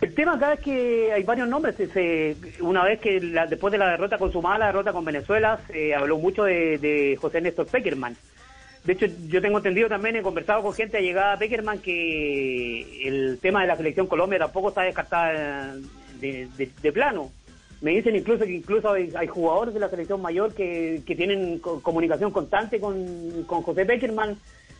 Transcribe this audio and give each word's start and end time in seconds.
El 0.00 0.14
tema 0.14 0.34
acá 0.34 0.54
es 0.54 0.60
que 0.60 1.12
hay 1.12 1.22
varios 1.22 1.48
nombres. 1.48 1.76
Se, 1.76 2.36
una 2.60 2.84
vez 2.84 3.00
que 3.00 3.20
la, 3.20 3.46
después 3.46 3.72
de 3.72 3.78
la 3.78 3.90
derrota 3.90 4.18
con 4.18 4.30
Sumala, 4.30 4.58
la 4.58 4.66
derrota 4.66 4.92
con 4.92 5.04
Venezuela, 5.04 5.58
se 5.66 5.94
habló 5.94 6.18
mucho 6.18 6.44
de, 6.44 7.16
José 7.20 7.40
Néstor 7.40 7.66
Peckerman. 7.66 8.16
De 8.84 8.92
hecho, 8.92 9.06
yo 9.28 9.40
tengo 9.40 9.56
entendido 9.56 9.88
también, 9.88 10.16
he 10.16 10.22
conversado 10.22 10.62
con 10.62 10.72
gente 10.72 10.98
allegada 10.98 11.32
a 11.32 11.38
Peckerman 11.38 11.80
que 11.80 13.08
el 13.08 13.38
tema 13.40 13.62
de 13.62 13.66
la 13.66 13.76
selección 13.76 14.06
Colombia 14.06 14.38
tampoco 14.38 14.68
está 14.68 14.82
descartada 14.82 15.74
de, 16.20 16.48
de, 16.56 16.92
plano. 16.92 17.32
Me 17.80 17.90
dicen 17.90 18.14
incluso 18.14 18.44
que 18.44 18.52
incluso 18.52 18.92
hay, 18.92 19.12
hay 19.16 19.26
jugadores 19.26 19.74
de 19.74 19.80
la 19.80 19.88
selección 19.88 20.22
mayor 20.22 20.54
que, 20.54 21.02
que 21.04 21.16
tienen 21.16 21.58
co 21.58 21.82
comunicación 21.82 22.30
constante 22.30 22.78
con, 22.78 23.42
con 23.44 23.62
José 23.62 23.84
Peckerman 23.84 24.36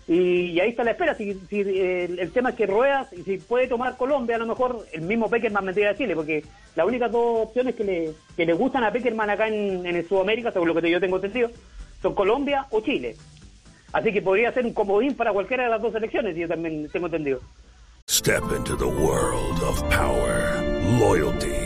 y, 0.08 0.60
ahí 0.60 0.70
está 0.70 0.84
la 0.84 0.92
espera. 0.92 1.14
Si, 1.14 1.30
el, 1.50 2.30
tema 2.32 2.50
es 2.50 2.56
que 2.56 2.66
Ruedas, 2.66 3.12
y 3.12 3.22
si 3.22 3.38
puede 3.38 3.66
tomar 3.66 3.96
Colombia, 3.96 4.36
a 4.36 4.38
lo 4.38 4.46
mejor 4.46 4.86
el 4.92 5.02
mismo 5.02 5.28
Peckerman 5.28 5.66
vendría 5.66 5.90
a 5.90 5.96
Chile, 5.96 6.14
porque 6.14 6.44
las 6.74 6.86
únicas 6.86 7.10
dos 7.10 7.48
opciones 7.48 7.74
que 7.74 7.84
le, 7.84 8.12
que 8.36 8.46
le 8.46 8.52
gustan 8.52 8.84
a 8.84 8.92
Peckerman 8.92 9.30
acá 9.30 9.48
en, 9.48 9.84
en 9.84 9.96
el 9.96 10.06
Sudamérica, 10.06 10.52
según 10.52 10.68
lo 10.68 10.74
que 10.74 10.90
yo 10.90 11.00
tengo 11.00 11.16
entendido, 11.16 11.50
son 12.00 12.14
Colombia 12.14 12.66
o 12.70 12.80
Chile. 12.80 13.16
Así 13.92 14.12
que 14.12 14.22
podría 14.22 14.52
ser 14.52 14.64
un 14.64 14.74
comodín 14.74 15.14
para 15.14 15.32
cualquiera 15.32 15.64
de 15.64 15.70
las 15.70 15.82
dos 15.82 15.92
selecciones, 15.92 16.36
yo 16.36 16.46
también 16.46 16.88
tengo 16.90 17.06
entendido. 17.06 17.40
Step 18.08 18.44
into 18.56 18.76
the 18.76 18.86
world 18.86 19.60
of 19.64 19.82
power, 19.90 20.62
loyalty, 21.00 21.65